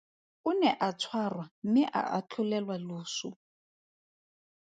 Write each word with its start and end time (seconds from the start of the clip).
O 0.49 0.51
ne 0.59 0.69
a 0.87 0.89
tshwarwa 0.99 1.45
mme 1.65 1.83
a 1.99 2.01
atlholelwa 2.17 2.75
loso. 2.87 3.29